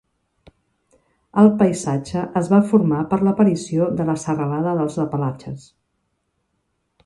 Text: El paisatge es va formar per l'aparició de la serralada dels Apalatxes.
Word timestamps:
El 1.41 1.49
paisatge 1.59 2.23
es 2.41 2.49
va 2.55 2.63
formar 2.73 3.03
per 3.13 3.21
l'aparició 3.27 3.91
de 4.01 4.09
la 4.11 4.19
serralada 4.25 4.75
dels 4.81 5.01
Apalatxes. 5.07 5.71